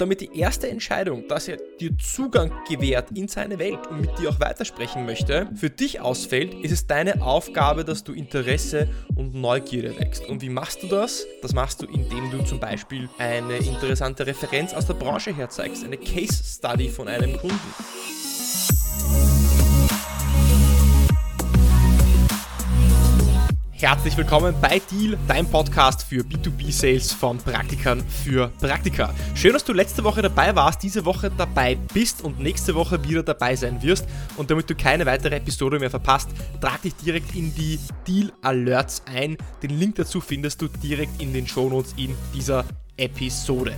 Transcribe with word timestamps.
damit 0.00 0.20
die 0.20 0.38
erste 0.38 0.68
Entscheidung, 0.68 1.28
dass 1.28 1.48
er 1.48 1.58
dir 1.78 1.96
Zugang 1.98 2.52
gewährt 2.68 3.10
in 3.12 3.28
seine 3.28 3.58
Welt 3.58 3.86
und 3.88 4.00
mit 4.00 4.18
dir 4.18 4.30
auch 4.30 4.40
weitersprechen 4.40 5.06
möchte, 5.06 5.48
für 5.54 5.70
dich 5.70 6.00
ausfällt, 6.00 6.54
ist 6.54 6.72
es 6.72 6.86
deine 6.86 7.22
Aufgabe, 7.22 7.84
dass 7.84 8.04
du 8.04 8.12
Interesse 8.12 8.88
und 9.14 9.34
Neugierde 9.34 9.98
wächst. 9.98 10.26
Und 10.26 10.42
wie 10.42 10.48
machst 10.48 10.82
du 10.82 10.86
das? 10.86 11.26
Das 11.42 11.52
machst 11.52 11.82
du, 11.82 11.86
indem 11.86 12.30
du 12.30 12.42
zum 12.44 12.60
Beispiel 12.60 13.08
eine 13.18 13.56
interessante 13.56 14.26
Referenz 14.26 14.72
aus 14.74 14.86
der 14.86 14.94
Branche 14.94 15.34
herzeigst, 15.34 15.84
eine 15.84 15.96
Case 15.96 16.42
Study 16.44 16.88
von 16.88 17.08
einem 17.08 17.36
Kunden. 17.36 17.99
Herzlich 23.80 24.14
willkommen 24.18 24.54
bei 24.60 24.78
Deal, 24.90 25.16
dein 25.26 25.46
Podcast 25.46 26.02
für 26.02 26.20
B2B-Sales 26.20 27.14
von 27.14 27.38
Praktikern 27.38 28.04
für 28.06 28.48
Praktika. 28.60 29.14
Schön, 29.34 29.54
dass 29.54 29.64
du 29.64 29.72
letzte 29.72 30.04
Woche 30.04 30.20
dabei 30.20 30.54
warst, 30.54 30.82
diese 30.82 31.06
Woche 31.06 31.32
dabei 31.34 31.76
bist 31.94 32.20
und 32.22 32.38
nächste 32.40 32.74
Woche 32.74 33.02
wieder 33.04 33.22
dabei 33.22 33.56
sein 33.56 33.82
wirst. 33.82 34.04
Und 34.36 34.50
damit 34.50 34.68
du 34.68 34.74
keine 34.74 35.06
weitere 35.06 35.36
Episode 35.36 35.78
mehr 35.78 35.88
verpasst, 35.88 36.28
trag 36.60 36.82
dich 36.82 36.94
direkt 36.96 37.34
in 37.34 37.54
die 37.54 37.80
Deal 38.06 38.30
Alerts 38.42 39.02
ein. 39.06 39.38
Den 39.62 39.70
Link 39.70 39.94
dazu 39.94 40.20
findest 40.20 40.60
du 40.60 40.68
direkt 40.68 41.22
in 41.22 41.32
den 41.32 41.46
Shownotes 41.46 41.94
in 41.96 42.14
dieser 42.34 42.66
Episode. 42.98 43.72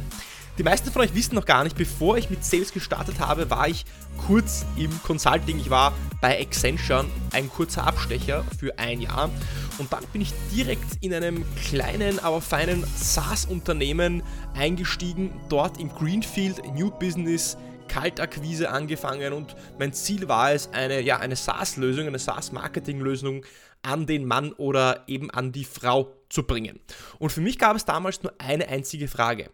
Die 0.59 0.65
meisten 0.65 0.91
von 0.91 1.01
euch 1.01 1.15
wissen 1.15 1.35
noch 1.35 1.47
gar 1.47 1.65
nicht, 1.65 1.77
bevor 1.77 2.19
ich 2.19 2.29
mit 2.29 2.45
Sales 2.45 2.75
gestartet 2.75 3.21
habe, 3.21 3.49
war 3.49 3.69
ich 3.69 3.87
kurz 4.27 4.67
im 4.77 4.91
Consulting. 5.03 5.59
Ich 5.59 5.71
war 5.71 5.95
bei 6.21 6.39
Accenture 6.39 7.07
ein 7.33 7.49
kurzer 7.49 7.87
Abstecher 7.87 8.45
für 8.59 8.79
ein 8.79 9.01
Jahr 9.01 9.31
und 9.79 9.93
dann 9.93 10.05
bin 10.13 10.23
ich 10.23 10.33
direkt 10.55 10.99
in 11.01 11.15
einem 11.15 11.45
kleinen, 11.57 12.19
aber 12.19 12.41
feinen 12.41 12.85
SaaS-Unternehmen 12.97 14.23
eingestiegen, 14.55 15.33
dort 15.49 15.79
im 15.81 15.89
Greenfield 15.89 16.63
New 16.75 16.91
Business 16.91 17.57
Kaltakquise 17.89 18.71
angefangen 18.71 19.33
und 19.33 19.55
mein 19.79 19.93
Ziel 19.93 20.29
war 20.29 20.53
es, 20.53 20.71
eine, 20.73 21.01
ja, 21.01 21.19
eine 21.19 21.37
SaaS-Lösung, 21.37 22.07
eine 22.07 22.19
SaaS-Marketing-Lösung 22.19 23.45
an 23.83 24.07
den 24.07 24.25
Mann 24.25 24.53
oder 24.53 25.05
eben 25.09 25.31
an 25.31 25.53
die 25.53 25.65
Frau 25.65 26.13
zu 26.29 26.45
bringen. 26.45 26.81
Und 27.19 27.33
für 27.33 27.41
mich 27.41 27.59
gab 27.59 27.77
es 27.77 27.85
damals 27.85 28.23
nur 28.23 28.33
eine 28.39 28.69
einzige 28.69 29.09
Frage. 29.09 29.51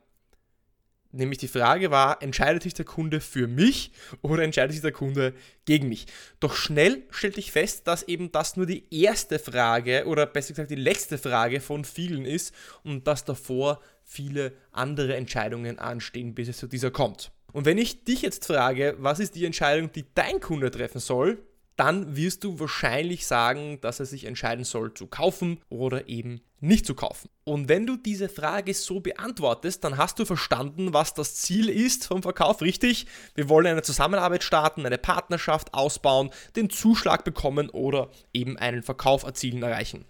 Nämlich 1.11 1.39
die 1.39 1.49
Frage 1.49 1.91
war, 1.91 2.23
entscheidet 2.23 2.63
sich 2.63 2.75
der 2.75 2.85
Kunde 2.85 3.21
für 3.21 3.47
mich 3.47 3.93
oder 4.21 4.43
entscheidet 4.43 4.73
sich 4.73 4.83
der 4.83 4.93
Kunde 4.93 5.33
gegen 5.65 5.89
mich? 5.89 6.07
Doch 6.39 6.55
schnell 6.55 7.05
stellte 7.11 7.41
ich 7.41 7.51
fest, 7.51 7.87
dass 7.87 8.03
eben 8.03 8.31
das 8.31 8.57
nur 8.57 8.67
die 8.67 8.85
erste 8.91 9.39
Frage 9.39 10.05
oder 10.07 10.27
besser 10.27 10.51
gesagt 10.51 10.71
die 10.71 10.75
letzte 10.75 11.17
Frage 11.17 11.61
von 11.61 11.85
vielen 11.85 12.27
ist 12.27 12.55
und 12.85 13.07
dass 13.07 13.25
davor 13.25 13.81
viele 14.05 14.53
andere 14.71 15.17
Entscheidungen 15.17 15.79
anstehen, 15.79 16.35
bis 16.35 16.49
es 16.49 16.59
zu 16.59 16.67
dieser 16.67 16.91
kommt. 16.91 17.33
Und 17.53 17.65
wenn 17.65 17.79
ich 17.79 18.05
dich 18.05 18.21
jetzt 18.21 18.47
frage, 18.47 18.95
was 18.99 19.19
ist 19.19 19.35
die 19.35 19.47
Entscheidung, 19.47 19.91
die 19.91 20.05
dein 20.15 20.41
Kunde 20.41 20.71
treffen 20.71 21.01
soll, 21.01 21.39
dann 21.79 22.17
wirst 22.17 22.43
du 22.43 22.59
wahrscheinlich 22.59 23.25
sagen, 23.25 23.81
dass 23.81 24.01
er 24.01 24.07
sich 24.07 24.25
entscheiden 24.25 24.65
soll 24.65 24.95
zu 24.95 25.07
kaufen 25.07 25.61
oder 25.69 26.09
eben 26.09 26.41
nicht 26.59 26.85
zu 26.85 26.97
kaufen. 26.97 27.31
Und 27.45 27.69
wenn 27.69 27.87
du 27.87 27.97
diese 27.97 28.29
Frage 28.29 28.75
so 28.75 28.99
beantwortest, 28.99 29.85
dann 29.85 29.97
hast 29.97 30.19
du 30.19 30.25
verstanden, 30.25 30.93
was 30.93 31.15
das 31.15 31.37
Ziel 31.37 31.69
ist 31.69 32.07
vom 32.07 32.25
Verkauf, 32.25 32.63
richtig? 32.63 33.07
Wir 33.37 33.49
wollen 33.49 33.69
eine 33.69 33.83
Zusammenarbeit 33.83 34.43
starten, 34.43 34.85
eine 34.85 34.99
Partnerschaft 34.99 35.73
ausbauen, 35.73 36.31
den 36.57 36.69
Zuschlag 36.69 37.23
bekommen 37.23 37.71
oder 37.71 38.11
eben 38.33 38.59
einen 38.59 38.83
Verkauf 38.83 39.23
erzielen, 39.23 39.63
erreichen. 39.63 40.05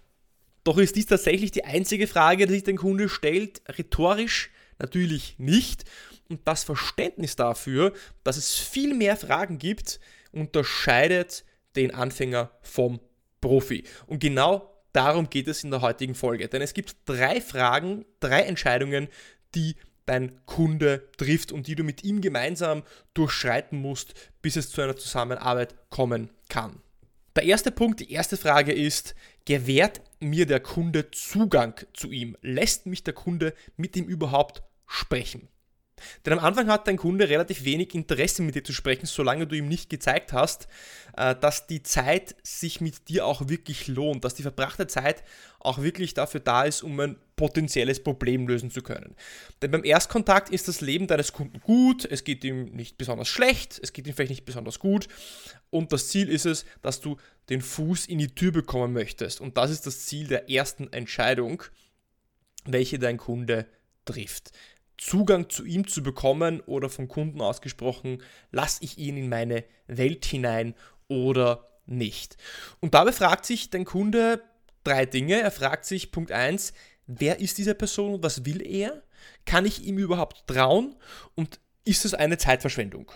Doch 0.63 0.79
ist 0.79 0.95
dies 0.95 1.05
tatsächlich 1.05 1.51
die 1.51 1.65
einzige 1.65 2.07
Frage, 2.07 2.47
die 2.47 2.53
sich 2.53 2.63
dein 2.63 2.77
Kunde 2.77 3.09
stellt? 3.09 3.61
Rhetorisch 3.67 4.49
natürlich 4.79 5.35
nicht. 5.37 5.85
Und 6.29 6.47
das 6.47 6.63
Verständnis 6.63 7.35
dafür, 7.35 7.93
dass 8.23 8.37
es 8.37 8.55
viel 8.55 8.95
mehr 8.95 9.17
Fragen 9.17 9.59
gibt, 9.59 9.99
unterscheidet 10.31 11.43
den 11.75 11.93
Anfänger 11.93 12.51
vom 12.61 12.99
Profi. 13.41 13.83
Und 14.07 14.19
genau 14.19 14.69
darum 14.93 15.29
geht 15.29 15.47
es 15.47 15.63
in 15.63 15.71
der 15.71 15.81
heutigen 15.81 16.15
Folge. 16.15 16.47
Denn 16.47 16.61
es 16.61 16.73
gibt 16.73 16.95
drei 17.05 17.41
Fragen, 17.41 18.05
drei 18.19 18.41
Entscheidungen, 18.43 19.07
die 19.55 19.75
dein 20.05 20.43
Kunde 20.45 21.07
trifft 21.17 21.51
und 21.51 21.67
die 21.67 21.75
du 21.75 21.83
mit 21.83 22.03
ihm 22.03 22.21
gemeinsam 22.21 22.83
durchschreiten 23.13 23.79
musst, 23.79 24.13
bis 24.41 24.55
es 24.55 24.71
zu 24.71 24.81
einer 24.81 24.97
Zusammenarbeit 24.97 25.75
kommen 25.89 26.31
kann. 26.49 26.81
Der 27.35 27.43
erste 27.43 27.71
Punkt, 27.71 27.99
die 27.99 28.11
erste 28.11 28.35
Frage 28.35 28.73
ist, 28.73 29.13
gewährt 29.45 30.01
mir 30.19 30.45
der 30.45 30.59
Kunde 30.59 31.11
Zugang 31.11 31.79
zu 31.93 32.11
ihm? 32.11 32.35
Lässt 32.41 32.87
mich 32.87 33.03
der 33.03 33.13
Kunde 33.13 33.53
mit 33.77 33.95
ihm 33.95 34.05
überhaupt 34.05 34.63
sprechen? 34.87 35.47
Denn 36.25 36.33
am 36.33 36.39
Anfang 36.39 36.67
hat 36.67 36.87
dein 36.87 36.97
Kunde 36.97 37.29
relativ 37.29 37.63
wenig 37.63 37.93
Interesse 37.93 38.41
mit 38.41 38.55
dir 38.55 38.63
zu 38.63 38.73
sprechen, 38.73 39.05
solange 39.05 39.47
du 39.47 39.55
ihm 39.55 39.67
nicht 39.67 39.89
gezeigt 39.89 40.33
hast, 40.33 40.67
äh, 41.17 41.35
dass 41.35 41.67
die 41.67 41.83
Zeit 41.83 42.35
sich 42.43 42.81
mit 42.81 43.09
dir 43.09 43.25
auch 43.25 43.47
wirklich 43.47 43.87
lohnt, 43.87 44.23
dass 44.23 44.35
die 44.35 44.43
verbrachte 44.43 44.87
Zeit 44.87 45.23
auch 45.59 45.81
wirklich 45.81 46.13
dafür 46.13 46.39
da 46.39 46.63
ist, 46.63 46.83
um 46.83 46.99
ein 46.99 47.17
potenzielles 47.35 48.03
Problem 48.03 48.47
lösen 48.47 48.71
zu 48.71 48.81
können. 48.81 49.15
Denn 49.61 49.71
beim 49.71 49.83
Erstkontakt 49.83 50.49
ist 50.49 50.67
das 50.67 50.81
Leben 50.81 51.07
deines 51.07 51.33
Kunden 51.33 51.59
gut, 51.61 52.05
es 52.05 52.23
geht 52.23 52.43
ihm 52.43 52.65
nicht 52.71 52.97
besonders 52.97 53.27
schlecht, 53.27 53.79
es 53.81 53.93
geht 53.93 54.07
ihm 54.07 54.13
vielleicht 54.13 54.31
nicht 54.31 54.45
besonders 54.45 54.79
gut 54.79 55.07
und 55.69 55.93
das 55.93 56.09
Ziel 56.09 56.29
ist 56.29 56.45
es, 56.45 56.65
dass 56.81 57.01
du 57.01 57.17
den 57.49 57.61
Fuß 57.61 58.07
in 58.07 58.19
die 58.19 58.33
Tür 58.33 58.51
bekommen 58.51 58.93
möchtest. 58.93 59.41
Und 59.41 59.57
das 59.57 59.71
ist 59.71 59.85
das 59.85 60.05
Ziel 60.05 60.27
der 60.27 60.49
ersten 60.49 60.91
Entscheidung, 60.91 61.63
welche 62.65 62.99
dein 62.99 63.17
Kunde 63.17 63.67
trifft. 64.05 64.51
Zugang 64.99 65.49
zu 65.49 65.65
ihm 65.65 65.87
zu 65.87 66.03
bekommen 66.03 66.61
oder 66.61 66.89
vom 66.89 67.07
Kunden 67.07 67.41
ausgesprochen, 67.41 68.21
lasse 68.51 68.83
ich 68.83 68.97
ihn 68.97 69.17
in 69.17 69.29
meine 69.29 69.63
Welt 69.87 70.25
hinein 70.25 70.75
oder 71.07 71.67
nicht. 71.85 72.37
Und 72.81 72.93
dabei 72.93 73.11
fragt 73.11 73.45
sich 73.45 73.69
dein 73.69 73.85
Kunde 73.85 74.43
drei 74.83 75.05
Dinge. 75.05 75.39
Er 75.39 75.51
fragt 75.51 75.85
sich, 75.85 76.11
Punkt 76.11 76.31
1, 76.31 76.73
wer 77.07 77.39
ist 77.39 77.57
diese 77.57 77.75
Person 77.75 78.15
und 78.15 78.23
was 78.23 78.45
will 78.45 78.65
er? 78.65 79.01
Kann 79.45 79.65
ich 79.65 79.83
ihm 79.83 79.97
überhaupt 79.97 80.45
trauen? 80.47 80.95
Und 81.35 81.59
ist 81.85 82.05
es 82.05 82.13
eine 82.13 82.37
Zeitverschwendung? 82.37 83.11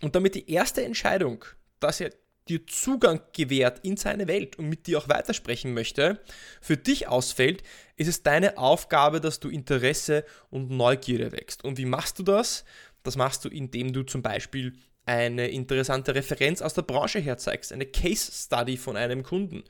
Und 0.00 0.14
damit 0.14 0.34
die 0.34 0.50
erste 0.50 0.82
Entscheidung, 0.82 1.44
dass 1.78 2.00
er 2.00 2.10
dir 2.48 2.66
Zugang 2.66 3.20
gewährt 3.32 3.80
in 3.82 3.96
seine 3.96 4.26
Welt 4.26 4.58
und 4.58 4.68
mit 4.68 4.86
dir 4.86 4.98
auch 4.98 5.08
weitersprechen 5.08 5.74
möchte, 5.74 6.20
für 6.60 6.76
dich 6.76 7.08
ausfällt, 7.08 7.62
ist 7.96 8.08
es 8.08 8.22
deine 8.22 8.58
Aufgabe, 8.58 9.20
dass 9.20 9.40
du 9.40 9.48
Interesse 9.48 10.24
und 10.50 10.70
Neugierde 10.70 11.32
wächst. 11.32 11.64
Und 11.64 11.78
wie 11.78 11.84
machst 11.84 12.18
du 12.18 12.22
das? 12.22 12.64
Das 13.02 13.16
machst 13.16 13.44
du, 13.44 13.48
indem 13.48 13.92
du 13.92 14.02
zum 14.02 14.22
Beispiel 14.22 14.74
eine 15.06 15.48
interessante 15.48 16.14
Referenz 16.14 16.62
aus 16.62 16.74
der 16.74 16.82
Branche 16.82 17.18
herzeigst, 17.18 17.72
eine 17.72 17.86
Case 17.86 18.30
Study 18.32 18.76
von 18.76 18.96
einem 18.96 19.22
Kunden. 19.22 19.64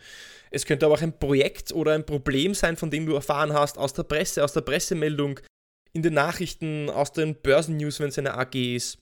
Es 0.51 0.67
könnte 0.67 0.87
aber 0.87 0.97
auch 0.97 1.03
ein 1.03 1.19
Projekt 1.19 1.73
oder 1.73 1.93
ein 1.93 2.05
Problem 2.05 2.55
sein, 2.55 2.77
von 2.77 2.91
dem 2.91 3.07
du 3.07 3.15
erfahren 3.15 3.53
hast 3.53 3.79
aus 3.79 3.93
der 3.93 4.03
Presse, 4.03 4.43
aus 4.45 4.53
der 4.53 4.63
Pressemeldung, 4.63 5.41
in 5.93 6.03
den 6.03 6.15
Nachrichten, 6.15 6.91
aus 6.91 7.13
den 7.13 7.35
Börsennews, 7.37 8.01
wenn 8.01 8.09
es 8.09 8.19
eine 8.19 8.35
AG 8.35 8.55
ist. 8.55 8.99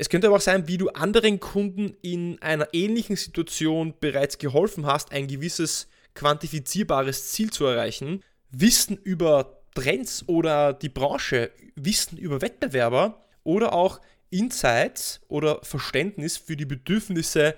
Es 0.00 0.08
könnte 0.08 0.28
aber 0.28 0.36
auch 0.36 0.40
sein, 0.40 0.66
wie 0.66 0.78
du 0.78 0.88
anderen 0.88 1.40
Kunden 1.40 1.94
in 2.00 2.40
einer 2.40 2.68
ähnlichen 2.72 3.16
Situation 3.16 3.92
bereits 4.00 4.38
geholfen 4.38 4.86
hast, 4.86 5.12
ein 5.12 5.28
gewisses 5.28 5.88
quantifizierbares 6.14 7.32
Ziel 7.32 7.50
zu 7.50 7.66
erreichen. 7.66 8.24
Wissen 8.50 8.96
über 8.96 9.60
Trends 9.74 10.24
oder 10.26 10.72
die 10.72 10.88
Branche, 10.88 11.50
Wissen 11.74 12.16
über 12.16 12.40
Wettbewerber 12.40 13.26
oder 13.44 13.74
auch 13.74 14.00
Insights 14.30 15.20
oder 15.28 15.60
Verständnis 15.64 16.38
für 16.38 16.56
die 16.56 16.64
Bedürfnisse 16.64 17.54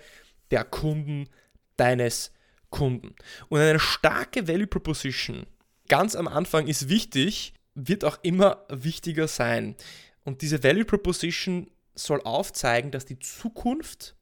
der 0.51 0.65
Kunden 0.65 1.29
deines 1.77 2.33
Kunden. 2.71 3.15
Und 3.51 3.61
eine 3.61 3.79
starke 3.79 4.49
Value 4.49 4.67
Proposition 4.67 5.47
ganz 5.87 6.17
am 6.17 6.27
Anfang 6.27 6.67
ist 6.67 6.89
wichtig, 6.89 7.55
wird 7.77 8.05
auch 8.05 8.19
immer 8.25 8.67
wichtiger 8.69 9.29
sein. 9.29 9.77
Und 10.25 10.43
diese 10.43 10.65
Value 10.65 10.85
Proposition 10.85 11.69
soll 11.95 12.21
aufzeigen, 12.23 12.91
dass 12.91 13.05
die 13.05 13.19
Zukunft 13.19 14.17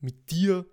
mit 0.00 0.30
dir 0.30 0.66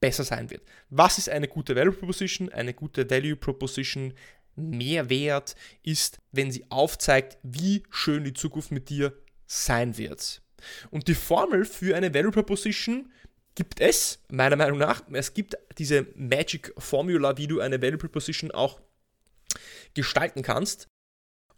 besser 0.00 0.24
sein 0.24 0.50
wird. 0.50 0.62
Was 0.88 1.18
ist 1.18 1.28
eine 1.28 1.48
gute 1.48 1.76
Value 1.76 1.92
Proposition? 1.92 2.48
Eine 2.48 2.74
gute 2.74 3.08
Value 3.08 3.36
Proposition 3.36 4.14
Mehrwert 4.56 5.54
ist, 5.82 6.18
wenn 6.32 6.50
sie 6.50 6.66
aufzeigt, 6.70 7.38
wie 7.42 7.82
schön 7.90 8.24
die 8.24 8.34
Zukunft 8.34 8.72
mit 8.72 8.88
dir 8.88 9.14
sein 9.46 9.96
wird. 9.96 10.42
Und 10.90 11.08
die 11.08 11.14
Formel 11.14 11.64
für 11.64 11.96
eine 11.96 12.12
Value 12.12 12.32
Proposition 12.32 13.10
gibt 13.54 13.80
es, 13.80 14.22
meiner 14.28 14.56
Meinung 14.56 14.78
nach. 14.78 15.02
Es 15.12 15.34
gibt 15.34 15.56
diese 15.78 16.06
Magic 16.14 16.72
Formula, 16.78 17.36
wie 17.36 17.46
du 17.46 17.60
eine 17.60 17.80
Value 17.80 17.98
Proposition 17.98 18.50
auch 18.50 18.80
gestalten 19.94 20.42
kannst. 20.42 20.88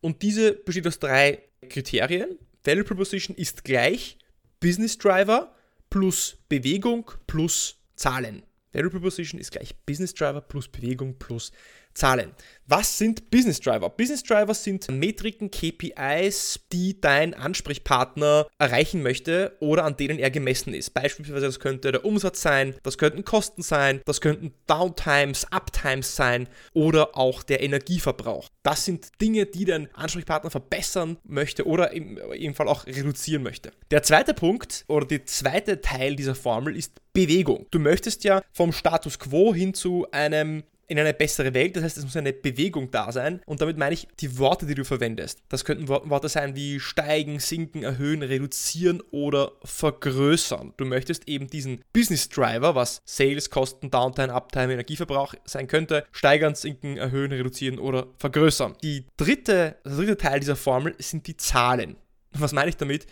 Und 0.01 0.23
diese 0.23 0.53
besteht 0.53 0.87
aus 0.87 0.99
drei 0.99 1.43
Kriterien. 1.69 2.39
Value 2.65 2.85
Proposition 2.85 3.37
ist 3.37 3.65
gleich 3.65 4.19
Business 4.63 4.97
Driver 4.97 5.53
plus 5.91 6.39
Bewegung 6.49 7.11
plus 7.27 7.83
Zahlen. 7.97 8.45
Value 8.73 8.91
Proposition 8.91 9.41
ist 9.41 9.51
gleich 9.51 9.75
Business 9.85 10.15
Driver 10.15 10.41
plus 10.41 10.69
Bewegung 10.69 11.19
plus 11.19 11.51
Zahlen. 11.95 12.33
Was 12.67 12.97
sind 12.97 13.31
Business 13.31 13.61
Driver? 13.61 13.91
Business 13.91 14.23
Driver 14.23 14.55
sind 14.55 14.89
Metriken, 14.91 15.51
KPIs, 15.51 16.61
die 16.73 16.99
dein 17.01 17.35
Ansprechpartner 17.35 18.47
erreichen 18.57 19.03
möchte 19.03 19.57
oder 19.61 19.85
an 19.85 19.97
denen 19.97 20.19
er 20.19 20.31
gemessen 20.31 20.73
ist. 20.73 20.95
Beispielsweise 20.95 21.47
das 21.47 21.61
könnte 21.61 21.93
der 21.93 22.05
Umsatz 22.05 22.41
sein, 22.41 22.75
das 22.83 22.99
könnten 22.99 23.25
Kosten 23.25 23.63
sein, 23.63 24.01
das 24.07 24.21
könnten 24.21 24.55
Downtimes, 24.67 25.53
Uptimes 25.53 26.17
sein 26.17 26.49
oder 26.73 27.17
auch 27.17 27.43
der 27.43 27.63
Energieverbrauch. 27.63 28.49
Das 28.63 28.85
sind 28.85 29.21
Dinge, 29.21 29.45
die 29.45 29.65
dein 29.65 29.93
Ansprechpartner 29.95 30.51
verbessern 30.51 31.19
möchte 31.25 31.67
oder 31.67 31.91
im, 31.93 32.17
im 32.17 32.55
Fall 32.55 32.69
auch 32.69 32.87
reduzieren 32.87 33.43
möchte. 33.43 33.73
Der 33.91 34.03
zweite 34.03 34.35
Punkt 34.35 34.85
oder 34.87 35.05
der 35.05 35.27
zweite 35.27 35.81
Teil 35.81 36.17
dieser 36.17 36.37
Formel 36.37 36.77
ist 36.77 36.93
Bewegung. 37.13 37.67
Du 37.71 37.79
möchtest 37.79 38.25
ja 38.25 38.43
vom 38.53 38.73
Status 38.73 39.19
quo 39.19 39.53
hin 39.53 39.75
zu 39.75 40.07
einem 40.13 40.63
in 40.93 40.99
eine 40.99 41.15
bessere 41.15 41.55
Welt. 41.55 41.75
Das 41.75 41.83
heißt, 41.83 41.97
es 41.97 42.05
muss 42.05 42.17
eine 42.17 42.35
Bewegung 42.35 42.91
da 42.91 43.11
sein. 43.11 43.41
Und 43.47 43.63
damit 43.63 43.79
meine 43.79 43.95
ich 43.95 44.07
die 44.21 44.39
Worte, 44.39 44.67
die 44.67 44.75
du 44.75 44.85
verwendest. 44.85 45.41
Das 45.49 45.65
könnten 45.65 45.89
Worte 45.89 46.29
sein 46.29 46.55
wie 46.55 46.81
steigen, 46.81 47.41
sinken, 47.41 47.83
erhöhen, 47.83 48.23
reduzieren 48.23 49.01
oder 49.11 49.53
vergrößern. 49.65 50.75
Du 50.77 50.85
möchtest 50.85 51.27
eben 51.29 51.49
diesen 51.49 51.83
Business 51.95 52.29
Driver, 52.29 52.75
was 52.75 53.01
Sales, 53.07 53.49
Kosten, 53.49 53.91
Downtime, 53.91 54.35
Uptime, 54.35 54.75
Energieverbrauch 54.75 55.35
sein 55.45 55.67
könnte, 55.67 56.05
steigern, 56.13 56.55
sinken, 56.55 56.99
erhöhen, 56.99 57.33
reduzieren 57.33 57.79
oder 57.79 58.09
vergrößern. 58.19 58.77
Die 58.83 59.07
dritte, 59.17 59.77
der 59.85 59.97
dritte 59.97 60.19
Teil 60.19 60.41
dieser 60.41 60.57
Formel 60.57 60.95
sind 60.99 61.27
die 61.27 61.39
Zahlen. 61.39 61.97
Was 62.33 62.53
meine 62.53 62.69
ich 62.69 62.77
damit? 62.77 63.07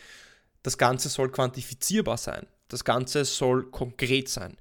Das 0.62 0.76
Ganze 0.76 1.08
soll 1.08 1.30
quantifizierbar 1.30 2.18
sein. 2.18 2.46
Das 2.70 2.84
Ganze 2.84 3.24
soll 3.24 3.70
konkret 3.70 4.28
sein. 4.28 4.56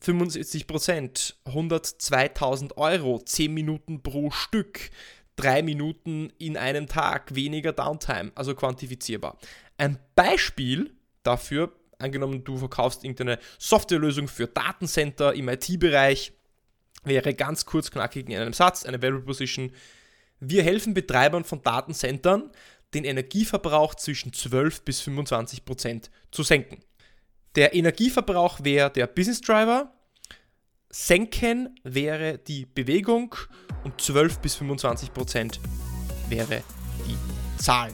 75 0.00 0.66
Prozent, 0.66 1.36
102.000 1.46 2.76
Euro, 2.76 3.20
10 3.20 3.54
Minuten 3.54 4.02
pro 4.02 4.30
Stück, 4.32 4.90
3 5.36 5.62
Minuten 5.62 6.32
in 6.38 6.56
einem 6.56 6.88
Tag, 6.88 7.34
weniger 7.34 7.72
Downtime, 7.72 8.32
also 8.34 8.54
quantifizierbar. 8.54 9.38
Ein 9.78 9.98
Beispiel 10.14 10.92
dafür, 11.22 11.72
angenommen 11.98 12.42
du 12.42 12.56
verkaufst 12.56 13.04
irgendeine 13.04 13.38
Softwarelösung 13.58 14.28
für 14.28 14.48
Datencenter 14.48 15.34
im 15.34 15.48
IT-Bereich, 15.48 16.32
wäre 17.04 17.34
ganz 17.34 17.64
kurz 17.66 17.90
knackig 17.90 18.28
in 18.28 18.36
einem 18.36 18.52
Satz, 18.52 18.84
eine 18.84 19.00
Value 19.02 19.22
Position. 19.22 19.72
Wir 20.40 20.64
helfen 20.64 20.94
Betreibern 20.94 21.44
von 21.44 21.62
Datencentern, 21.62 22.50
den 22.94 23.04
Energieverbrauch 23.04 23.94
zwischen 23.94 24.32
12 24.32 24.82
bis 24.82 25.00
25 25.00 25.64
Prozent 25.64 26.10
zu 26.30 26.42
senken. 26.42 26.82
Der 27.54 27.74
Energieverbrauch 27.74 28.60
wäre 28.62 28.90
der 28.90 29.06
Business 29.06 29.40
Driver, 29.40 29.92
Senken 30.88 31.78
wäre 31.84 32.38
die 32.38 32.66
Bewegung 32.66 33.34
und 33.84 34.00
12 34.00 34.38
bis 34.38 34.54
25 34.56 35.12
Prozent 35.12 35.60
wäre 36.28 36.62
die 37.06 37.62
Zahl. 37.62 37.92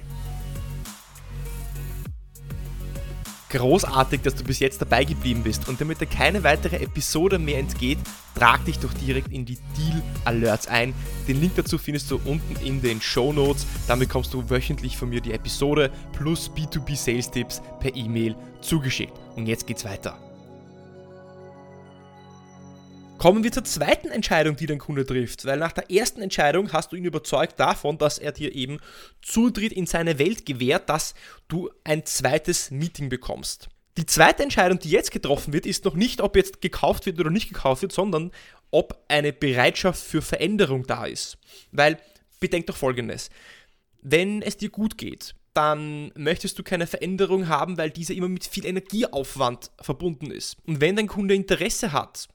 Großartig, 3.50 4.20
dass 4.20 4.34
du 4.34 4.44
bis 4.44 4.58
jetzt 4.58 4.82
dabei 4.82 5.04
geblieben 5.04 5.42
bist 5.42 5.68
und 5.68 5.80
damit 5.80 6.00
dir 6.00 6.06
keine 6.06 6.44
weitere 6.44 6.76
Episode 6.76 7.38
mehr 7.38 7.58
entgeht, 7.58 7.98
trag 8.34 8.64
dich 8.66 8.78
doch 8.78 8.92
direkt 8.92 9.32
in 9.32 9.46
die 9.46 9.56
Deal 9.76 10.02
Alerts 10.24 10.68
ein. 10.68 10.92
Den 11.26 11.40
Link 11.40 11.54
dazu 11.56 11.78
findest 11.78 12.10
du 12.10 12.20
unten 12.24 12.56
in 12.64 12.82
den 12.82 13.00
Show 13.00 13.32
Notes. 13.32 13.66
Damit 13.86 14.08
bekommst 14.08 14.34
du 14.34 14.50
wöchentlich 14.50 14.98
von 14.98 15.08
mir 15.08 15.22
die 15.22 15.32
Episode 15.32 15.90
plus 16.12 16.50
B2B 16.50 16.94
Sales 16.94 17.30
Tipps 17.30 17.62
per 17.80 17.94
E-Mail 17.96 18.36
zugeschickt. 18.60 19.18
Und 19.34 19.46
jetzt 19.46 19.66
geht's 19.66 19.84
weiter. 19.84 20.27
Kommen 23.18 23.42
wir 23.42 23.50
zur 23.50 23.64
zweiten 23.64 24.08
Entscheidung, 24.08 24.54
die 24.54 24.66
dein 24.66 24.78
Kunde 24.78 25.04
trifft, 25.04 25.44
weil 25.44 25.58
nach 25.58 25.72
der 25.72 25.90
ersten 25.90 26.22
Entscheidung 26.22 26.72
hast 26.72 26.92
du 26.92 26.96
ihn 26.96 27.04
überzeugt 27.04 27.58
davon, 27.58 27.98
dass 27.98 28.18
er 28.18 28.30
dir 28.30 28.54
eben 28.54 28.78
Zutritt 29.22 29.72
in 29.72 29.86
seine 29.86 30.20
Welt 30.20 30.46
gewährt, 30.46 30.88
dass 30.88 31.14
du 31.48 31.68
ein 31.82 32.06
zweites 32.06 32.70
Meeting 32.70 33.08
bekommst. 33.08 33.70
Die 33.96 34.06
zweite 34.06 34.44
Entscheidung, 34.44 34.78
die 34.78 34.90
jetzt 34.90 35.10
getroffen 35.10 35.52
wird, 35.52 35.66
ist 35.66 35.84
noch 35.84 35.94
nicht, 35.94 36.20
ob 36.20 36.36
jetzt 36.36 36.60
gekauft 36.62 37.06
wird 37.06 37.18
oder 37.18 37.30
nicht 37.30 37.48
gekauft 37.48 37.82
wird, 37.82 37.90
sondern 37.90 38.30
ob 38.70 39.04
eine 39.08 39.32
Bereitschaft 39.32 40.00
für 40.00 40.22
Veränderung 40.22 40.86
da 40.86 41.04
ist. 41.04 41.38
Weil, 41.72 41.98
bedenk 42.38 42.66
doch 42.68 42.76
folgendes. 42.76 43.30
Wenn 44.00 44.42
es 44.42 44.58
dir 44.58 44.70
gut 44.70 44.96
geht, 44.96 45.34
dann 45.54 46.12
möchtest 46.14 46.56
du 46.56 46.62
keine 46.62 46.86
Veränderung 46.86 47.48
haben, 47.48 47.78
weil 47.78 47.90
diese 47.90 48.14
immer 48.14 48.28
mit 48.28 48.46
viel 48.46 48.64
Energieaufwand 48.64 49.72
verbunden 49.80 50.30
ist. 50.30 50.56
Und 50.68 50.80
wenn 50.80 50.94
dein 50.94 51.08
Kunde 51.08 51.34
Interesse 51.34 51.90
hat, 51.90 52.28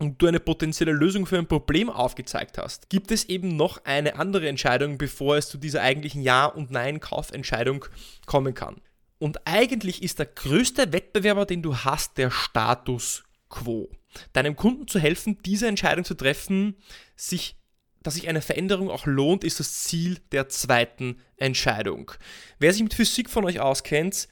und 0.00 0.20
du 0.20 0.26
eine 0.26 0.40
potenzielle 0.40 0.92
Lösung 0.92 1.26
für 1.26 1.38
ein 1.38 1.46
Problem 1.46 1.90
aufgezeigt 1.90 2.58
hast, 2.58 2.88
gibt 2.88 3.12
es 3.12 3.24
eben 3.24 3.54
noch 3.56 3.84
eine 3.84 4.16
andere 4.16 4.48
Entscheidung, 4.48 4.98
bevor 4.98 5.36
es 5.36 5.48
zu 5.48 5.58
dieser 5.58 5.82
eigentlichen 5.82 6.22
Ja- 6.22 6.46
und 6.46 6.70
Nein-Kaufentscheidung 6.70 7.84
kommen 8.26 8.54
kann. 8.54 8.80
Und 9.18 9.46
eigentlich 9.46 10.02
ist 10.02 10.18
der 10.18 10.26
größte 10.26 10.94
Wettbewerber, 10.94 11.44
den 11.44 11.62
du 11.62 11.76
hast, 11.76 12.16
der 12.16 12.30
Status 12.30 13.24
quo. 13.50 13.90
Deinem 14.32 14.56
Kunden 14.56 14.88
zu 14.88 14.98
helfen, 14.98 15.38
diese 15.44 15.68
Entscheidung 15.68 16.04
zu 16.04 16.14
treffen, 16.14 16.76
sich 17.14 17.56
dass 18.02 18.14
sich 18.14 18.28
eine 18.28 18.40
Veränderung 18.40 18.90
auch 18.90 19.04
lohnt, 19.04 19.44
ist 19.44 19.60
das 19.60 19.84
Ziel 19.84 20.20
der 20.32 20.48
zweiten 20.48 21.20
Entscheidung. 21.36 22.12
Wer 22.58 22.72
sich 22.72 22.82
mit 22.82 22.94
Physik 22.94 23.28
von 23.28 23.44
euch 23.44 23.60
auskennt, 23.60 24.28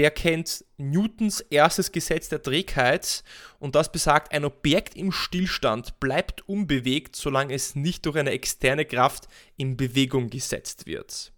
der 0.00 0.10
kennt 0.10 0.64
Newtons 0.78 1.40
erstes 1.40 1.92
Gesetz 1.92 2.30
der 2.30 2.42
Trägheit 2.42 3.22
und 3.58 3.74
das 3.74 3.92
besagt, 3.92 4.32
ein 4.32 4.46
Objekt 4.46 4.96
im 4.96 5.12
Stillstand 5.12 6.00
bleibt 6.00 6.48
unbewegt, 6.48 7.16
solange 7.16 7.52
es 7.52 7.74
nicht 7.74 8.06
durch 8.06 8.16
eine 8.16 8.30
externe 8.30 8.86
Kraft 8.86 9.28
in 9.58 9.76
Bewegung 9.76 10.30
gesetzt 10.30 10.86
wird. 10.86 11.34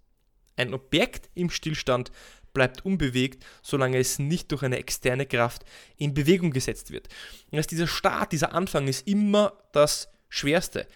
Ein 0.55 0.75
Objekt 0.75 1.29
im 1.35 1.51
Stillstand 1.51 2.13
bleibt 2.55 2.85
unbewegt, 2.85 3.45
solange 3.63 3.99
es 3.99 4.21
nicht 4.21 4.53
durch 4.53 4.63
eine 4.63 4.79
externe 4.79 5.27
Kraft 5.27 5.65
in 5.97 6.15
Bewegung 6.15 6.53
gesetzt 6.53 6.93
wird. 6.93 7.09
Und 7.51 7.57
dass 7.57 7.67
dieser 7.67 7.89
Start, 7.89 8.31
dieser 8.31 8.55
Anfang 8.55 8.87
ist 8.87 9.09
immer 9.09 9.59
das 9.73 10.09
Schwerste. 10.29 10.87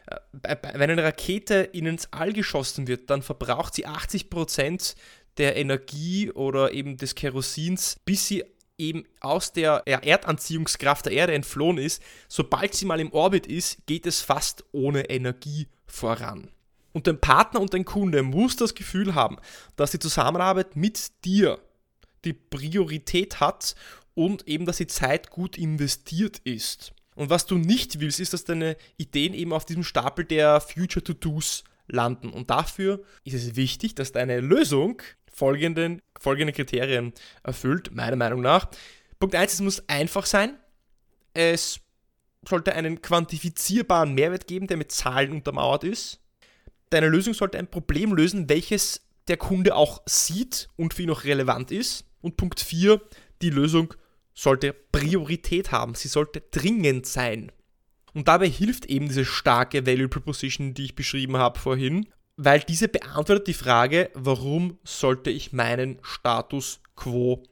Wenn 0.41 0.91
eine 0.91 1.03
Rakete 1.03 1.57
ins 1.57 2.13
All 2.13 2.33
geschossen 2.33 2.87
wird, 2.87 3.11
dann 3.11 3.23
verbraucht 3.23 3.75
sie 3.75 3.89
80% 3.89 4.95
der 5.39 5.57
Energie 5.57 6.31
oder 6.31 6.73
eben 6.73 6.97
des 6.97 7.15
Kerosins, 7.15 8.01
bis 8.05 8.27
sie 8.27 8.45
eben 8.79 9.05
aus 9.21 9.53
der 9.53 9.83
Erdanziehungskraft 9.87 11.07
der 11.07 11.13
Erde 11.13 11.35
entflohen 11.35 11.79
ist, 11.79 12.03
sobald 12.29 12.75
sie 12.75 12.85
mal 12.85 13.01
im 13.01 13.13
Orbit 13.13 13.47
ist, 13.47 13.87
geht 13.87 14.07
es 14.07 14.21
fast 14.21 14.65
ohne 14.73 15.09
Energie 15.09 15.69
voran. 15.87 16.51
Und 16.93 17.07
dein 17.07 17.21
Partner 17.21 17.61
und 17.61 17.75
dein 17.75 17.85
Kunde 17.85 18.23
muss 18.23 18.57
das 18.57 18.75
Gefühl 18.75 19.15
haben, 19.15 19.37
dass 19.77 19.91
die 19.91 19.99
Zusammenarbeit 19.99 20.77
mit 20.77 21.25
dir 21.25 21.59
die 22.25 22.33
Priorität 22.33 23.41
hat 23.41 23.75
und 24.15 24.49
eben, 24.49 24.65
dass 24.65 24.79
die 24.79 24.87
Zeit 24.87 25.31
gut 25.31 25.59
investiert 25.59 26.39
ist. 26.45 26.93
Und 27.15 27.31
was 27.31 27.47
du 27.47 27.57
nicht 27.57 28.01
willst, 28.01 28.21
ist, 28.21 28.33
dass 28.33 28.45
deine 28.45 28.77
Ideen 28.97 29.35
eben 29.35 29.53
auf 29.53 29.65
diesem 29.65 29.85
Stapel 29.85 30.25
der 30.25 30.61
Future 30.61 31.05
To-Dos 31.05 31.65
landen. 31.87 32.31
Und 32.31 32.51
dafür 32.51 33.03
ist 33.25 33.35
es 33.35 33.57
wichtig, 33.57 33.95
dass 33.95 34.13
deine 34.13 34.41
Lösung 34.41 35.03
folgenden, 35.37 36.03
folgende 36.19 36.53
Kriterien 36.53 37.13
erfüllt, 37.45 37.95
meiner 37.95 38.17
Meinung 38.17 38.41
nach. 38.41 38.69
Punkt 39.19 39.35
1, 39.35 39.55
es 39.55 39.61
muss 39.61 39.89
einfach 39.89 40.27
sein. 40.27 40.57
Es 41.35 41.81
sollte 42.49 42.75
einen 42.75 43.03
quantifizierbaren 43.03 44.15
Mehrwert 44.15 44.47
geben, 44.47 44.67
der 44.67 44.79
mit 44.79 44.93
Zahlen 44.93 45.33
untermauert 45.33 45.85
ist. 45.85 46.21
Deine 46.91 47.09
Lösung 47.09 47.35
sollte 47.35 47.59
ein 47.59 47.71
Problem 47.71 48.15
lösen, 48.15 48.49
welches 48.49 49.03
der 49.29 49.37
Kunde 49.37 49.75
auch 49.75 50.03
sieht 50.07 50.69
und 50.77 50.95
für 50.95 51.03
ihn 51.03 51.11
auch 51.11 51.25
relevant 51.25 51.71
ist. 51.71 52.05
Und 52.23 52.37
Punkt 52.37 52.61
4, 52.61 53.01
die 53.43 53.51
Lösung 53.51 53.93
sollte 54.33 54.73
Priorität 54.73 55.73
haben. 55.73 55.95
Sie 55.95 56.09
sollte 56.09 56.43
dringend 56.51 57.07
sein. 57.07 57.53
Und 58.15 58.29
dabei 58.29 58.49
hilft 58.49 58.87
eben 58.87 59.09
diese 59.09 59.25
starke 59.27 59.85
Value 59.85 60.09
Proposition, 60.09 60.73
die 60.73 60.85
ich 60.87 60.95
beschrieben 60.95 61.37
habe 61.37 61.59
vorhin 61.59 62.07
weil 62.37 62.61
diese 62.61 62.89
beantwortet 62.89 63.47
die 63.49 63.55
Frage, 63.55 64.11
warum 64.15 64.79
sollte 64.85 65.31
ich 65.31 65.53
meinen 65.53 65.99
Status 66.03 66.81
quo 66.95 67.43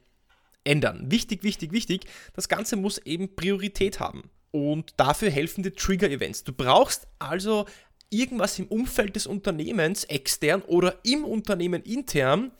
ändern. 0.63 1.11
Wichtig, 1.11 1.43
wichtig, 1.43 1.71
wichtig, 1.71 2.05
das 2.33 2.49
Ganze 2.49 2.75
muss 2.75 2.97
eben 2.99 3.35
Priorität 3.35 3.99
haben. 3.99 4.29
Und 4.51 4.93
dafür 4.97 5.29
helfen 5.29 5.63
die 5.63 5.71
Trigger-Events. 5.71 6.43
Du 6.43 6.53
brauchst 6.53 7.07
also 7.19 7.65
irgendwas 8.09 8.57
im 8.59 8.67
Umfeld 8.67 9.15
des 9.15 9.27
Unternehmens, 9.27 10.05
extern 10.05 10.61
oder 10.61 10.99
im 11.03 11.25
Unternehmen 11.25 11.83
intern, 11.83 12.51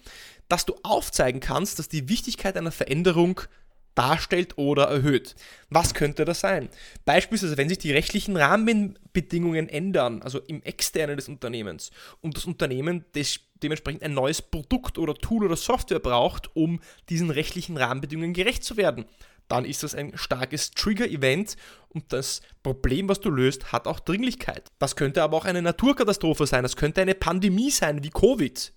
dass 0.47 0.65
du 0.65 0.75
aufzeigen 0.83 1.39
kannst, 1.39 1.79
dass 1.79 1.89
die 1.89 2.09
Wichtigkeit 2.09 2.57
einer 2.57 2.71
Veränderung 2.71 3.41
darstellt 3.95 4.57
oder 4.57 4.83
erhöht. 4.85 5.35
Was 5.69 5.93
könnte 5.93 6.25
das 6.25 6.41
sein? 6.41 6.69
Beispielsweise, 7.05 7.57
wenn 7.57 7.69
sich 7.69 7.79
die 7.79 7.91
rechtlichen 7.91 8.37
Rahmenbedingungen 8.37 9.67
ändern, 9.69 10.21
also 10.21 10.39
im 10.39 10.61
externen 10.63 11.15
des 11.15 11.29
Unternehmens, 11.29 11.91
und 12.21 12.37
das 12.37 12.45
Unternehmen 12.45 13.05
des, 13.15 13.39
dementsprechend 13.63 14.03
ein 14.03 14.13
neues 14.13 14.41
Produkt 14.41 14.97
oder 14.97 15.15
Tool 15.15 15.45
oder 15.45 15.55
Software 15.55 15.99
braucht, 15.99 16.55
um 16.55 16.81
diesen 17.09 17.31
rechtlichen 17.31 17.77
Rahmenbedingungen 17.77 18.33
gerecht 18.33 18.63
zu 18.63 18.77
werden. 18.77 19.05
dann 19.47 19.65
ist 19.65 19.83
das 19.83 19.93
ein 19.93 20.17
starkes 20.17 20.71
Trigger-Event 20.71 21.55
und 21.89 22.11
das 22.11 22.41
Problem, 22.63 23.07
was 23.09 23.19
du 23.19 23.29
löst, 23.29 23.71
hat 23.71 23.87
auch 23.87 23.99
Dringlichkeit. 23.99 24.71
Das 24.79 24.95
könnte 24.95 25.21
aber 25.21 25.37
auch 25.37 25.45
eine 25.45 25.61
Naturkatastrophe 25.61 26.47
sein, 26.47 26.63
das 26.63 26.75
könnte 26.75 27.01
eine 27.01 27.15
Pandemie 27.15 27.69
sein 27.69 28.03
wie 28.03 28.09
Covid. 28.09 28.73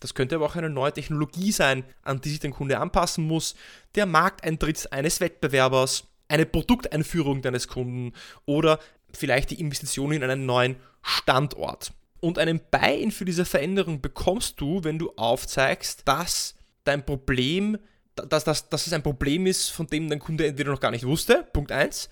Das 0.00 0.14
könnte 0.14 0.34
aber 0.34 0.46
auch 0.46 0.56
eine 0.56 0.70
neue 0.70 0.92
Technologie 0.92 1.52
sein, 1.52 1.84
an 2.02 2.20
die 2.20 2.30
sich 2.30 2.40
dein 2.40 2.52
Kunde 2.52 2.78
anpassen 2.78 3.26
muss, 3.26 3.54
der 3.94 4.06
Markteintritt 4.06 4.92
eines 4.92 5.20
Wettbewerbers, 5.20 6.04
eine 6.28 6.46
Produkteinführung 6.46 7.42
deines 7.42 7.68
Kunden 7.68 8.12
oder 8.46 8.78
vielleicht 9.12 9.50
die 9.50 9.60
Investition 9.60 10.12
in 10.12 10.22
einen 10.22 10.46
neuen 10.46 10.76
Standort. 11.02 11.92
Und 12.20 12.38
einen 12.38 12.60
Buy-in 12.70 13.10
für 13.10 13.24
diese 13.24 13.44
Veränderung 13.44 14.00
bekommst 14.00 14.60
du, 14.60 14.84
wenn 14.84 14.98
du 14.98 15.12
aufzeigst, 15.16 16.02
dass 16.06 16.54
dein 16.84 17.04
Problem, 17.04 17.78
dass, 18.14 18.44
dass, 18.44 18.68
dass 18.68 18.86
es 18.86 18.92
ein 18.92 19.02
Problem 19.02 19.46
ist, 19.46 19.68
von 19.70 19.86
dem 19.86 20.08
dein 20.08 20.18
Kunde 20.18 20.46
entweder 20.46 20.70
noch 20.70 20.80
gar 20.80 20.90
nicht 20.90 21.06
wusste, 21.06 21.46
Punkt 21.52 21.72
1. 21.72 22.08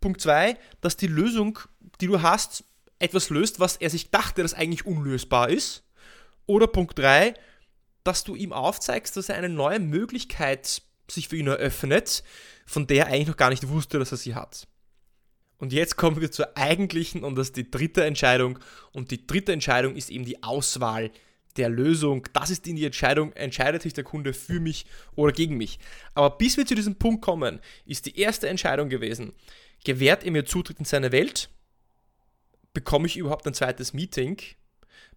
Punkt 0.00 0.20
2, 0.20 0.56
dass 0.80 0.96
die 0.96 1.06
Lösung, 1.06 1.58
die 2.00 2.06
du 2.06 2.22
hast, 2.22 2.64
etwas 2.98 3.30
löst, 3.30 3.60
was 3.60 3.76
er 3.76 3.90
sich 3.90 4.10
dachte, 4.10 4.42
das 4.42 4.54
eigentlich 4.54 4.86
unlösbar 4.86 5.50
ist. 5.50 5.84
Oder 6.46 6.66
Punkt 6.66 6.98
3, 6.98 7.34
dass 8.04 8.24
du 8.24 8.34
ihm 8.34 8.52
aufzeigst, 8.52 9.16
dass 9.16 9.28
er 9.28 9.36
eine 9.36 9.48
neue 9.48 9.78
Möglichkeit 9.78 10.82
sich 11.08 11.28
für 11.28 11.36
ihn 11.36 11.46
eröffnet, 11.46 12.22
von 12.66 12.86
der 12.86 13.06
er 13.06 13.12
eigentlich 13.12 13.28
noch 13.28 13.36
gar 13.36 13.50
nicht 13.50 13.68
wusste, 13.68 13.98
dass 13.98 14.12
er 14.12 14.18
sie 14.18 14.34
hat. 14.34 14.66
Und 15.58 15.72
jetzt 15.74 15.96
kommen 15.96 16.20
wir 16.20 16.30
zur 16.30 16.56
eigentlichen 16.56 17.22
und 17.22 17.36
das 17.36 17.48
ist 17.48 17.56
die 17.56 17.70
dritte 17.70 18.04
Entscheidung. 18.04 18.58
Und 18.92 19.10
die 19.10 19.26
dritte 19.26 19.52
Entscheidung 19.52 19.94
ist 19.94 20.10
eben 20.10 20.24
die 20.24 20.42
Auswahl 20.42 21.10
der 21.56 21.68
Lösung. 21.68 22.26
Das 22.32 22.48
ist 22.48 22.66
in 22.66 22.76
die 22.76 22.86
Entscheidung, 22.86 23.32
entscheidet 23.34 23.82
sich 23.82 23.92
der 23.92 24.04
Kunde 24.04 24.32
für 24.32 24.58
mich 24.58 24.86
oder 25.14 25.32
gegen 25.32 25.58
mich. 25.58 25.78
Aber 26.14 26.30
bis 26.36 26.56
wir 26.56 26.64
zu 26.64 26.74
diesem 26.74 26.96
Punkt 26.96 27.22
kommen, 27.22 27.60
ist 27.84 28.06
die 28.06 28.18
erste 28.18 28.48
Entscheidung 28.48 28.88
gewesen, 28.88 29.34
gewährt 29.84 30.24
er 30.24 30.30
mir 30.30 30.46
Zutritt 30.46 30.78
in 30.78 30.86
seine 30.86 31.12
Welt? 31.12 31.50
Bekomme 32.72 33.06
ich 33.06 33.18
überhaupt 33.18 33.46
ein 33.46 33.54
zweites 33.54 33.92
Meeting? 33.92 34.40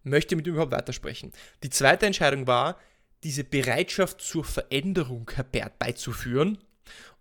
Möchte 0.03 0.35
mit 0.35 0.47
ihm 0.47 0.53
überhaupt 0.53 0.73
weitersprechen? 0.73 1.31
Die 1.63 1.69
zweite 1.69 2.05
Entscheidung 2.05 2.47
war, 2.47 2.77
diese 3.23 3.43
Bereitschaft 3.43 4.21
zur 4.21 4.43
Veränderung 4.43 5.29
herbeizuführen. 5.33 6.57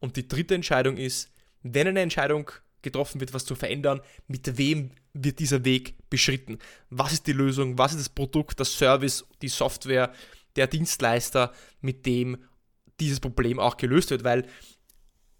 Und 0.00 0.16
die 0.16 0.26
dritte 0.26 0.54
Entscheidung 0.54 0.96
ist, 0.96 1.30
wenn 1.62 1.86
eine 1.86 2.00
Entscheidung 2.00 2.50
getroffen 2.82 3.20
wird, 3.20 3.32
was 3.32 3.44
zu 3.44 3.54
verändern, 3.54 4.00
mit 4.26 4.58
wem 4.58 4.90
wird 5.14 5.38
dieser 5.38 5.64
Weg 5.64 5.94
beschritten? 6.10 6.58
Was 6.90 7.12
ist 7.12 7.26
die 7.26 7.32
Lösung? 7.32 7.78
Was 7.78 7.92
ist 7.92 8.00
das 8.00 8.08
Produkt, 8.08 8.58
das 8.58 8.76
Service, 8.76 9.24
die 9.40 9.48
Software, 9.48 10.12
der 10.56 10.66
Dienstleister, 10.66 11.52
mit 11.80 12.04
dem 12.06 12.38
dieses 12.98 13.20
Problem 13.20 13.60
auch 13.60 13.76
gelöst 13.76 14.10
wird? 14.10 14.24
Weil 14.24 14.46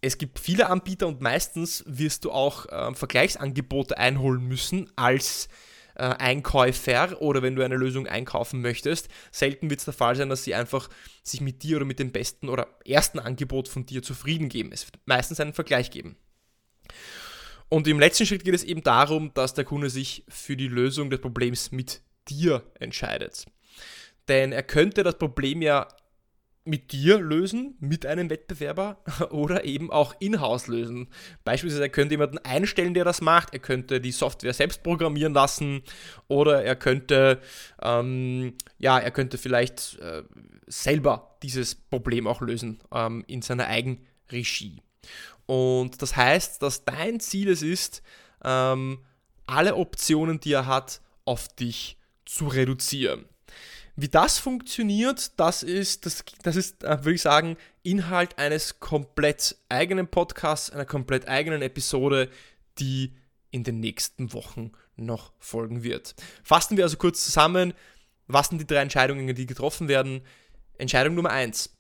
es 0.01 0.19
gibt 0.19 0.39
viele 0.39 0.69
Anbieter 0.69 1.07
und 1.07 1.21
meistens 1.21 1.85
wirst 1.87 2.25
du 2.25 2.33
auch 2.33 2.67
äh, 2.67 2.95
Vergleichsangebote 2.95 3.99
einholen 3.99 4.47
müssen 4.47 4.91
als 4.97 5.49
äh, 5.95 6.05
Einkäufer 6.05 7.21
oder 7.21 7.43
wenn 7.43 7.57
du 7.57 7.65
eine 7.65 7.77
Lösung 7.77 8.07
einkaufen 8.07 8.61
möchtest. 8.61 9.09
Selten 9.31 9.71
wird 9.71 9.81
es 9.81 9.85
der 9.85 9.95
Fall 9.95 10.17
sein, 10.17 10.29
dass 10.29 10.45
sie 10.45 10.55
einfach 10.55 10.89
sich 11.23 11.41
mit 11.41 11.63
dir 11.63 11.77
oder 11.77 11.87
mit 11.87 11.99
dem 11.99 12.13
besten 12.13 12.49
oder 12.49 12.69
ersten 12.87 13.19
Angebot 13.19 13.69
von 13.69 13.87
dir 13.87 14.03
zufrieden 14.03 14.49
geben. 14.49 14.73
Es 14.73 14.87
wird 14.87 14.99
meistens 15.07 15.41
einen 15.41 15.53
Vergleich 15.53 15.91
geben. 15.91 16.17
Und 17.69 17.87
im 17.89 17.99
letzten 17.99 18.27
Schritt 18.27 18.45
geht 18.45 18.55
es 18.55 18.65
eben 18.65 18.83
darum, 18.83 19.33
dass 19.35 19.55
der 19.55 19.65
Kunde 19.65 19.89
sich 19.89 20.25
für 20.29 20.57
die 20.57 20.69
Lösung 20.69 21.09
des 21.09 21.21
Problems 21.21 21.73
mit 21.73 22.03
dir 22.29 22.63
entscheidet. 22.79 23.47
Denn 24.29 24.53
er 24.53 24.63
könnte 24.63 25.03
das 25.03 25.19
Problem 25.19 25.63
ja 25.63 25.89
mit 26.65 26.93
dir 26.93 27.19
lösen, 27.19 27.77
mit 27.81 28.07
einem 28.07 28.31
Wettbewerber 28.31 29.03
oder 29.31 29.65
eben 29.65 29.91
auch 29.91 30.15
in-house 30.21 30.69
lösen. 30.69 31.09
Beispielsweise, 31.45 31.83
er 31.83 31.89
könnte 31.89 32.15
jemanden 32.15 32.39
einstellen, 32.39 32.95
der 32.95 33.05
das 33.05 33.21
macht, 33.21 33.53
er 33.53 33.59
könnte 33.59 34.01
die 34.01 34.13
Software 34.13 34.55
selbst 34.55 34.83
programmieren 34.83 35.35
lassen 35.35 35.83
oder 36.29 36.63
er 36.63 36.77
könnte, 36.77 37.41
ähm, 37.83 38.55
ja, 38.79 38.99
er 38.99 39.11
könnte 39.11 39.39
vielleicht 39.39 39.99
äh, 39.99 40.23
selber 40.67 41.37
dieses 41.43 41.75
Problem 41.75 42.27
auch 42.27 42.41
lösen 42.41 42.81
ähm, 42.93 43.25
in 43.27 43.43
seiner 43.43 43.67
Eigenregie. 43.67 44.83
Und 45.47 46.01
das 46.01 46.17
heißt, 46.17 46.63
dass 46.63 46.85
dein 46.85 47.19
Ziel 47.19 47.49
es 47.49 47.63
ist, 47.63 48.03
ähm, 48.45 49.01
alle 49.47 49.75
Optionen, 49.75 50.39
die 50.39 50.53
er 50.53 50.67
hat, 50.67 51.01
auf 51.25 51.49
dich 51.49 51.99
zu 52.25 52.47
reduzieren. 52.47 53.25
Wie 53.95 54.09
das 54.09 54.39
funktioniert, 54.39 55.39
das 55.39 55.63
ist, 55.63 56.07
das, 56.07 56.25
das 56.43 56.57
ist, 56.57 56.83
äh, 56.83 57.05
würde 57.05 57.15
ich 57.15 57.23
sagen, 57.23 57.57
Inhalt 57.83 58.39
eines 58.39 58.81
komplett 58.81 59.57
eigenen 59.69 60.09
Podcasts, 60.09 60.71
einer 60.71 60.87
komplett 60.87 61.29
eigenen 61.29 61.61
Episode, 61.61 62.31
die 62.79 63.13
in 63.51 63.65
den 63.65 63.81
nächsten 63.81 64.33
Wochen 64.33 64.73
noch 64.97 65.33
folgen 65.39 65.83
wird. 65.83 66.15
Fassen 66.43 66.77
wir 66.77 66.85
also 66.85 66.97
kurz 66.97 67.23
zusammen, 67.25 67.75
was 68.27 68.49
sind 68.49 68.61
die 68.61 68.67
drei 68.67 68.81
Entscheidungen, 68.81 69.35
die 69.35 69.47
getroffen 69.47 69.89
werden. 69.89 70.23
Entscheidung 70.79 71.15
Nummer 71.15 71.31
eins: 71.31 71.77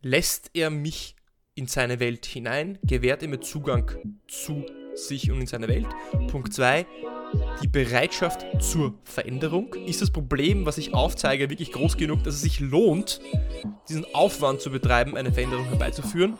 Lässt 0.00 0.50
er 0.54 0.70
mich 0.70 1.14
in 1.54 1.68
seine 1.68 2.00
Welt 2.00 2.26
hinein, 2.26 2.78
gewährt 2.82 3.22
ihm 3.22 3.40
Zugang 3.42 3.90
zu 4.26 4.66
sich 4.94 5.30
und 5.30 5.40
in 5.40 5.46
seine 5.46 5.68
Welt. 5.68 5.88
Punkt 6.28 6.52
2, 6.52 6.86
die 7.62 7.68
Bereitschaft 7.68 8.44
zur 8.60 8.94
Veränderung. 9.04 9.74
Ist 9.86 10.02
das 10.02 10.10
Problem, 10.10 10.66
was 10.66 10.78
ich 10.78 10.94
aufzeige, 10.94 11.50
wirklich 11.50 11.72
groß 11.72 11.96
genug, 11.96 12.24
dass 12.24 12.34
es 12.34 12.42
sich 12.42 12.60
lohnt, 12.60 13.20
diesen 13.88 14.04
Aufwand 14.14 14.60
zu 14.60 14.70
betreiben, 14.70 15.16
eine 15.16 15.32
Veränderung 15.32 15.66
herbeizuführen? 15.66 16.38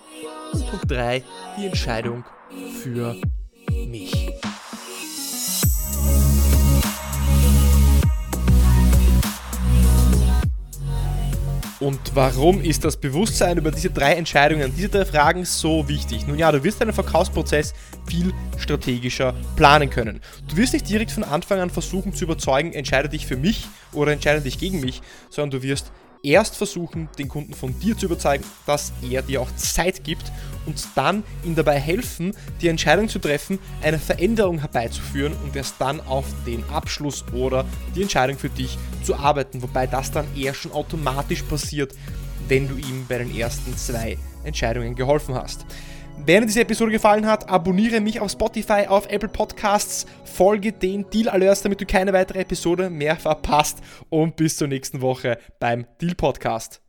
Und 0.52 0.66
Punkt 0.68 0.90
3, 0.90 1.22
die 1.58 1.66
Entscheidung 1.66 2.24
für 2.82 3.16
mich. 3.86 4.30
Und 11.82 11.98
warum 12.14 12.60
ist 12.60 12.84
das 12.84 12.96
Bewusstsein 12.96 13.58
über 13.58 13.72
diese 13.72 13.90
drei 13.90 14.12
Entscheidungen, 14.12 14.72
diese 14.76 14.88
drei 14.88 15.04
Fragen 15.04 15.44
so 15.44 15.88
wichtig? 15.88 16.28
Nun 16.28 16.38
ja, 16.38 16.52
du 16.52 16.62
wirst 16.62 16.80
deinen 16.80 16.92
Verkaufsprozess 16.92 17.74
viel 18.06 18.32
strategischer 18.56 19.34
planen 19.56 19.90
können. 19.90 20.20
Du 20.48 20.56
wirst 20.58 20.74
nicht 20.74 20.88
direkt 20.88 21.10
von 21.10 21.24
Anfang 21.24 21.58
an 21.58 21.70
versuchen 21.70 22.14
zu 22.14 22.22
überzeugen, 22.22 22.72
entscheide 22.72 23.08
dich 23.08 23.26
für 23.26 23.36
mich 23.36 23.66
oder 23.92 24.12
entscheide 24.12 24.42
dich 24.42 24.60
gegen 24.60 24.78
mich, 24.78 25.02
sondern 25.28 25.58
du 25.58 25.66
wirst 25.66 25.90
erst 26.22 26.56
versuchen, 26.56 27.08
den 27.18 27.28
Kunden 27.28 27.54
von 27.54 27.78
dir 27.80 27.96
zu 27.96 28.06
überzeugen, 28.06 28.44
dass 28.66 28.92
er 29.08 29.22
dir 29.22 29.40
auch 29.40 29.54
Zeit 29.56 30.04
gibt 30.04 30.30
und 30.66 30.82
dann 30.94 31.24
ihm 31.44 31.54
dabei 31.54 31.78
helfen, 31.78 32.34
die 32.60 32.68
Entscheidung 32.68 33.08
zu 33.08 33.18
treffen, 33.18 33.58
eine 33.82 33.98
Veränderung 33.98 34.58
herbeizuführen 34.58 35.34
und 35.44 35.56
erst 35.56 35.80
dann 35.80 36.00
auf 36.00 36.26
den 36.46 36.62
Abschluss 36.70 37.24
oder 37.32 37.64
die 37.94 38.02
Entscheidung 38.02 38.38
für 38.38 38.50
dich 38.50 38.78
zu 39.02 39.16
arbeiten, 39.16 39.62
wobei 39.62 39.86
das 39.86 40.12
dann 40.12 40.26
eher 40.36 40.54
schon 40.54 40.72
automatisch 40.72 41.42
passiert, 41.42 41.94
wenn 42.48 42.68
du 42.68 42.76
ihm 42.76 43.06
bei 43.08 43.18
den 43.18 43.34
ersten 43.34 43.76
zwei 43.76 44.18
Entscheidungen 44.44 44.94
geholfen 44.94 45.34
hast. 45.34 45.66
Wenn 46.24 46.42
dir 46.42 46.46
diese 46.46 46.60
Episode 46.60 46.92
gefallen 46.92 47.26
hat, 47.26 47.48
abonniere 47.48 48.00
mich 48.00 48.20
auf 48.20 48.30
Spotify, 48.30 48.86
auf 48.86 49.10
Apple 49.10 49.28
Podcasts, 49.28 50.06
folge 50.24 50.72
den 50.72 51.08
Deal 51.10 51.28
Alerts, 51.28 51.62
damit 51.62 51.80
du 51.80 51.86
keine 51.86 52.12
weitere 52.12 52.40
Episode 52.40 52.90
mehr 52.90 53.16
verpasst 53.16 53.78
und 54.08 54.36
bis 54.36 54.56
zur 54.56 54.68
nächsten 54.68 55.00
Woche 55.00 55.38
beim 55.58 55.84
Deal 56.00 56.14
Podcast. 56.14 56.80